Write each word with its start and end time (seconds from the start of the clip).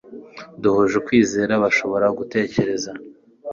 duhuje 0.61 0.95
ukwizera 1.01 1.53
bashobora 1.63 2.07
gutekereza 2.17 2.91